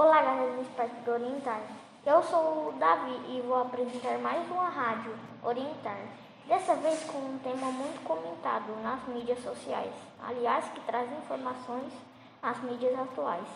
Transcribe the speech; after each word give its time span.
Olá, 0.00 0.22
galera 0.22 0.52
do 0.52 0.62
Espectro 0.62 1.12
Oriental. 1.12 1.60
Eu 2.06 2.22
sou 2.22 2.68
o 2.68 2.72
Davi 2.78 3.20
e 3.30 3.40
vou 3.40 3.60
apresentar 3.60 4.16
mais 4.18 4.48
uma 4.48 4.68
rádio 4.68 5.12
oriental. 5.42 5.98
Dessa 6.46 6.76
vez 6.76 7.02
com 7.02 7.18
um 7.18 7.40
tema 7.42 7.72
muito 7.72 8.04
comentado 8.04 8.80
nas 8.80 9.02
mídias 9.08 9.42
sociais, 9.42 9.92
aliás, 10.22 10.64
que 10.66 10.80
traz 10.82 11.10
informações 11.10 11.92
às 12.40 12.62
mídias 12.62 12.96
atuais. 12.96 13.48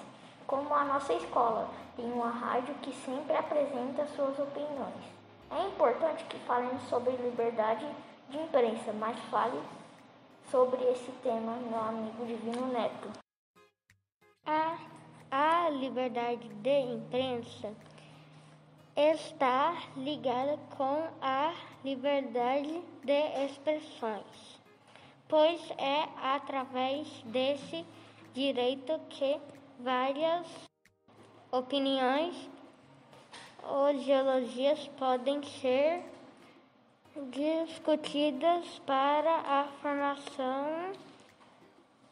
Como 0.45 0.75
a 0.75 0.83
nossa 0.83 1.13
escola 1.13 1.69
tem 1.95 2.13
uma 2.13 2.31
rádio 2.31 2.75
que 2.83 2.93
sempre 2.93 3.37
apresenta 3.37 4.05
suas 4.09 4.37
opiniões. 4.37 5.05
É 5.49 5.69
importante 5.69 6.25
que 6.25 6.41
falemos 6.41 6.83
sobre 6.89 7.13
liberdade 7.13 7.87
de 8.31 8.39
imprensa, 8.39 8.93
mas 8.95 9.17
fale 9.31 9.63
sobre 10.51 10.83
esse 10.91 11.13
tema, 11.23 11.53
meu 11.71 11.79
amigo 11.79 12.27
Divino 12.27 12.67
Neto. 12.67 13.11
A 14.45 14.92
liberdade 15.93 16.49
de 16.49 16.81
imprensa 16.81 17.71
está 18.97 19.77
ligada 19.95 20.59
com 20.75 21.07
a 21.21 21.53
liberdade 21.85 22.83
de 23.05 23.45
expressões, 23.45 24.59
pois 25.29 25.61
é 25.77 26.09
através 26.23 27.07
desse 27.27 27.85
direito 28.33 28.99
que 29.11 29.39
várias 29.81 30.47
opiniões 31.51 32.49
ou 33.63 33.91
ideologias 33.91 34.89
podem 34.99 35.43
ser 35.43 36.03
discutidas 37.31 38.79
para 38.87 39.37
a 39.41 39.65
formação 39.83 40.93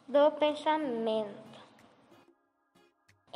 do 0.07 0.31
pensamento. 0.33 1.50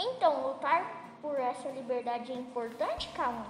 Então, 0.07 0.47
lutar 0.47 1.17
por 1.19 1.39
essa 1.39 1.67
liberdade 1.69 2.31
é 2.31 2.35
importante, 2.35 3.09
Calma? 3.09 3.47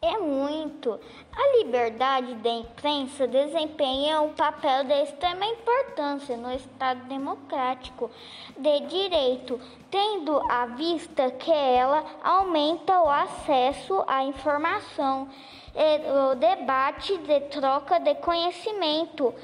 É 0.00 0.18
muito. 0.18 0.98
A 1.34 1.58
liberdade 1.58 2.34
da 2.36 2.50
imprensa 2.50 3.26
desempenha 3.26 4.20
um 4.20 4.32
papel 4.34 4.84
de 4.84 5.02
extrema 5.02 5.44
importância 5.44 6.36
no 6.36 6.52
Estado 6.52 7.04
democrático 7.06 8.10
de 8.56 8.80
direito, 8.80 9.60
tendo 9.90 10.40
à 10.50 10.66
vista 10.66 11.30
que 11.32 11.50
ela 11.50 12.04
aumenta 12.22 13.02
o 13.02 13.10
acesso 13.10 14.04
à 14.06 14.22
informação, 14.22 15.28
o 16.30 16.34
debate 16.36 17.18
de 17.18 17.40
troca 17.40 17.98
de 17.98 18.14
conhecimento 18.16 19.34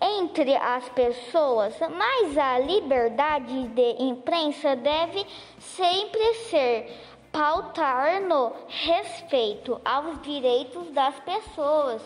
entre 0.00 0.56
as 0.56 0.88
pessoas, 0.88 1.74
mas 1.80 2.38
a 2.38 2.58
liberdade 2.58 3.68
de 3.68 4.02
imprensa 4.02 4.74
deve 4.76 5.26
sempre 5.58 6.34
ser 6.48 6.98
pautar 7.30 8.20
no 8.22 8.52
respeito 8.66 9.80
aos 9.84 10.20
direitos 10.22 10.90
das 10.90 11.18
pessoas, 11.20 12.02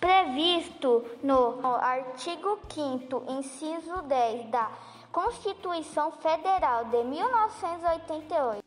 previsto 0.00 1.04
no 1.22 1.60
artigo 1.80 2.58
5 2.68 3.24
inciso 3.28 4.02
10 4.02 4.46
da 4.46 4.70
Constituição 5.12 6.12
Federal 6.12 6.86
de 6.86 7.04
1988. 7.04 8.62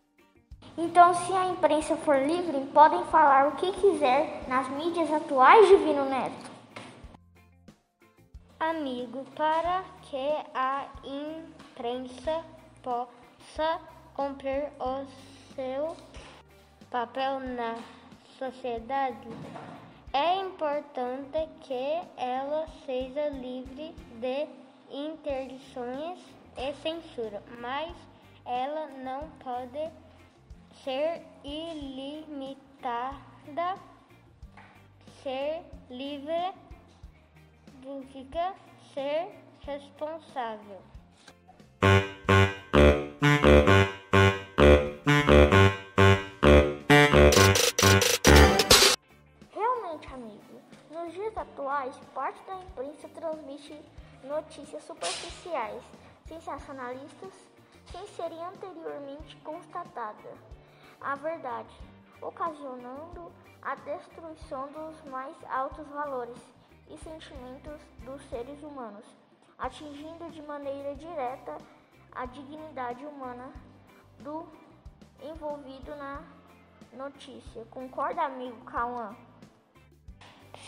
Então, 0.78 1.14
se 1.14 1.34
a 1.34 1.48
imprensa 1.48 1.96
for 1.98 2.18
livre, 2.18 2.60
podem 2.74 3.04
falar 3.06 3.50
o 3.50 3.56
que 3.58 3.72
quiser 3.74 4.44
nas 4.48 4.70
mídias 4.70 5.12
atuais, 5.12 5.68
Divino 5.68 6.06
Neto. 6.06 6.51
Amigo, 8.62 9.26
para 9.36 9.84
que 10.04 10.36
a 10.54 10.88
imprensa 11.04 12.46
possa 12.84 13.82
cumprir 14.14 14.72
os 14.80 15.10
seu 15.56 15.98
papel 16.92 17.40
na 17.40 17.76
sociedade, 18.38 19.28
é 20.14 20.36
importante 20.36 21.50
que 21.62 22.02
ela 22.16 22.68
seja 22.86 23.30
livre 23.30 23.96
de 24.20 24.48
interdições 24.92 26.20
e 26.56 26.72
censura, 26.84 27.42
mas 27.60 27.92
ela 28.46 28.86
não 29.04 29.28
pode 29.40 29.90
ser 30.84 31.24
ilimitada. 31.44 32.60
Ser 35.24 35.64
livre 35.90 36.54
significa 37.82 38.54
ser 38.94 39.32
responsável. 39.62 40.82
Nos 50.92 51.14
dias 51.14 51.36
atuais, 51.36 51.98
parte 52.14 52.42
da 52.46 52.56
imprensa 52.56 53.10
transmite 53.10 53.82
notícias 54.24 54.84
superficiais, 54.84 55.84
sensacionalistas, 56.28 57.34
sem 57.92 58.08
serem 58.08 58.42
anteriormente 58.44 59.36
constatada 59.38 60.34
a 61.02 61.16
verdade, 61.16 61.76
ocasionando 62.22 63.32
a 63.62 63.76
destruição 63.76 64.68
dos 64.72 65.04
mais 65.06 65.36
altos 65.50 65.88
valores 65.88 66.38
e 66.94 66.98
sentimentos 67.00 67.82
dos 68.06 68.22
seres 68.30 68.62
humanos, 68.62 69.06
atingindo 69.58 70.30
de 70.30 70.42
maneira 70.42 70.96
direta 70.96 71.58
a 72.12 72.26
dignidade 72.26 73.06
humana 73.06 73.52
do 74.20 74.46
envolvido 75.22 75.96
na 75.96 76.24
notícia. 76.94 77.66
Concorda, 77.66 78.24
amigo 78.24 78.64
Cauã? 78.66 79.16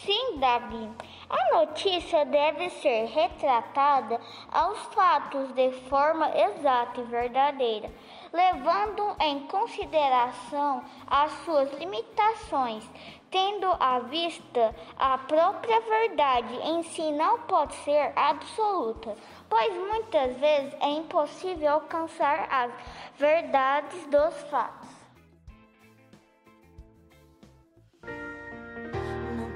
Sim, 0.06 0.38
Davi. 0.38 0.90
A 1.30 1.60
notícia 1.60 2.26
deve 2.26 2.70
ser 2.72 3.06
retratada 3.06 4.20
aos 4.52 4.78
fatos 4.94 5.54
de 5.54 5.72
forma 5.88 6.30
exata 6.38 7.00
e 7.00 7.04
verdadeira, 7.06 7.90
levando 8.34 9.16
em 9.22 9.48
consideração 9.48 10.84
as 11.08 11.32
suas 11.46 11.72
limitações, 11.80 12.84
tendo 13.32 13.66
à 13.80 14.00
vista 14.00 14.76
a 15.00 15.18
própria 15.20 15.80
verdade 15.80 16.54
em 16.64 16.84
si 16.84 17.10
não 17.14 17.40
pode 17.40 17.74
ser 17.76 18.12
absoluta, 18.14 19.16
pois 19.50 19.74
muitas 19.74 20.36
vezes 20.36 20.74
é 20.82 20.90
impossível 20.90 21.76
alcançar 21.76 22.46
as 22.52 22.72
verdades 23.18 24.06
dos 24.08 24.36
fatos. 24.50 25.03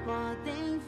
Podem 0.08 0.78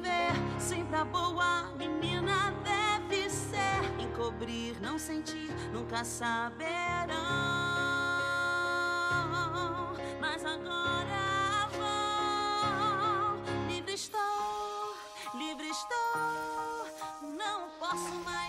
ver. 0.00 0.32
Sempre 0.58 0.96
a 0.96 1.04
boa 1.04 1.70
menina 1.76 2.50
deve 2.64 3.28
ser. 3.28 3.82
Encobrir, 3.98 4.80
não 4.80 4.98
sentir, 4.98 5.50
nunca 5.72 6.02
saberão. 6.04 7.18
Mas 10.20 10.44
agora 10.44 11.68
vão. 11.78 13.42
Livre 13.68 13.92
estou, 13.92 14.96
livre 15.34 15.68
estou. 15.68 16.86
Não 17.36 17.68
posso 17.78 18.14
mais 18.24 18.41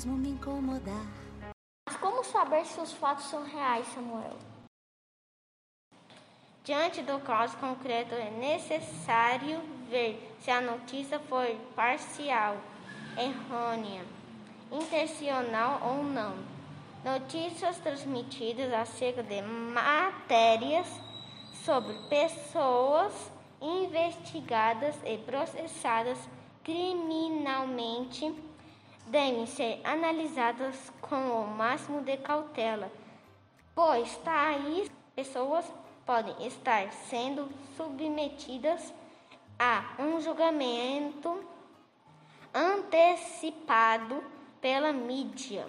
mesmo 0.00 0.16
me 0.16 0.30
incomodar. 0.30 1.06
Mas 1.86 1.96
como 1.98 2.24
saber 2.24 2.64
se 2.64 2.80
os 2.80 2.92
fatos 2.92 3.26
são 3.26 3.44
reais, 3.44 3.86
Samuel? 3.88 4.36
Diante 6.64 7.02
do 7.02 7.18
caso 7.20 7.56
concreto, 7.58 8.14
é 8.14 8.30
necessário 8.30 9.60
ver 9.90 10.34
se 10.40 10.50
a 10.50 10.60
notícia 10.60 11.20
foi 11.20 11.58
parcial, 11.76 12.56
errônea, 13.18 14.02
intencional 14.72 15.80
ou 15.82 16.02
não. 16.02 16.34
Notícias 17.04 17.76
transmitidas 17.78 18.72
acerca 18.72 19.22
de 19.22 19.42
matérias 19.42 20.86
sobre 21.64 21.92
pessoas 22.08 23.12
investigadas 23.60 24.96
e 25.04 25.18
processadas 25.18 26.18
criminalmente 26.64 28.34
devem 29.06 29.46
ser 29.46 29.80
analisadas 29.84 30.92
com 31.00 31.42
o 31.42 31.46
máximo 31.46 32.00
de 32.02 32.16
cautela, 32.18 32.90
pois 33.74 34.16
tais 34.18 34.90
pessoas 35.14 35.64
podem 36.06 36.46
estar 36.46 36.90
sendo 36.92 37.48
submetidas 37.76 38.94
a 39.58 39.94
um 39.98 40.20
julgamento 40.20 41.44
antecipado 42.54 44.22
pela 44.60 44.92
mídia. 44.92 45.66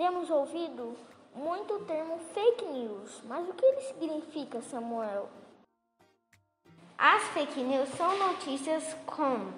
Temos 0.00 0.30
ouvido 0.30 0.96
muito 1.34 1.74
o 1.74 1.84
termo 1.84 2.18
fake 2.32 2.64
news, 2.64 3.20
mas 3.26 3.46
o 3.46 3.52
que 3.52 3.66
ele 3.66 3.80
significa, 3.82 4.62
Samuel? 4.62 5.28
As 6.96 7.22
fake 7.34 7.60
news 7.60 7.86
são 7.90 8.18
notícias 8.18 8.96
com 9.04 9.52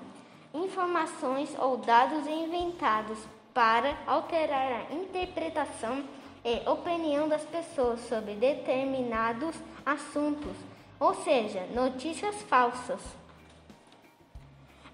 informações 0.53 1.57
ou 1.61 1.77
dados 1.77 2.27
inventados 2.27 3.21
para 3.55 3.97
alterar 4.05 4.73
a 4.91 4.93
interpretação 4.93 6.05
e 6.45 6.69
opinião 6.69 7.29
das 7.29 7.45
pessoas 7.45 8.01
sobre 8.09 8.35
determinados 8.35 9.55
assuntos, 9.87 10.57
ou 10.99 11.15
seja, 11.15 11.67
notícias 11.67 12.43
falsas. 12.43 13.01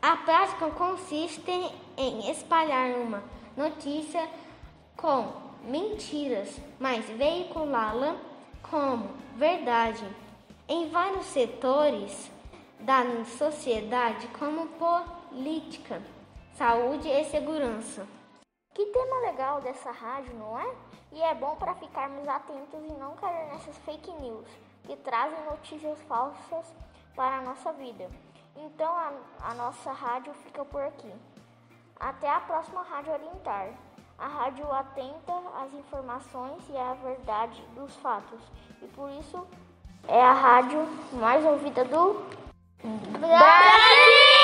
A 0.03 0.15
prática 0.15 0.69
consiste 0.73 1.51
em 1.97 2.31
espalhar 2.31 2.91
uma 2.99 3.23
notícia 3.57 4.29
com 4.99 5.33
mentiras, 5.63 6.61
mas 6.79 7.05
veiculá-la 7.07 8.17
como 8.69 9.09
verdade 9.37 10.05
em 10.69 10.91
vários 10.91 11.27
setores 11.27 12.31
da 12.81 13.05
sociedade, 13.25 14.27
como 14.39 14.67
política, 14.67 16.03
saúde 16.55 17.09
e 17.09 17.25
segurança. 17.27 18.07
Que 18.75 18.87
tema 18.87 19.21
legal 19.21 19.61
dessa 19.61 19.91
rádio, 19.93 20.35
não 20.35 20.59
é? 20.59 20.75
E 21.13 21.23
é 21.23 21.35
bom 21.35 21.55
para 21.57 21.75
ficarmos 21.77 22.27
atentos 22.29 22.81
e 22.85 22.93
não 22.95 23.15
cair 23.15 23.47
nessas 23.53 23.79
fake 23.79 24.11
news 24.21 24.47
que 24.83 24.97
trazem 24.97 25.45
notícias 25.45 26.01
falsas 26.03 26.75
para 27.15 27.39
a 27.39 27.43
nossa 27.43 27.73
vida. 27.73 28.11
Então 28.57 28.93
a, 28.93 29.13
a 29.43 29.55
nossa 29.55 29.93
rádio 29.93 30.35
fica 30.35 30.65
por 30.65 30.83
aqui. 30.83 31.13
Até 31.99 32.29
a 32.29 32.41
próxima 32.41 32.83
Rádio 32.83 33.13
Orientar. 33.13 33.88
A 34.19 34.27
rádio 34.27 34.71
atenta 34.73 35.33
às 35.63 35.73
informações 35.75 36.61
e 36.69 36.77
à 36.77 36.95
verdade 36.95 37.63
dos 37.77 37.95
fatos, 37.97 38.41
e 38.83 38.87
por 38.89 39.09
isso 39.11 39.47
é 40.09 40.21
a 40.21 40.33
rádio 40.33 40.89
mais 41.13 41.45
ouvida 41.45 41.85
do 41.85 42.27
Brasil! 43.21 44.38